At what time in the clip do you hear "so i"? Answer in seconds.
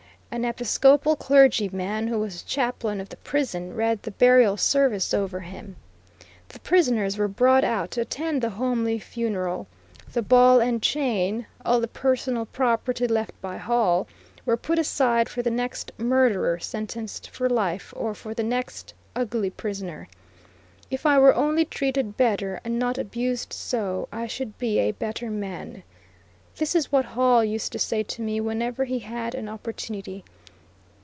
23.51-24.27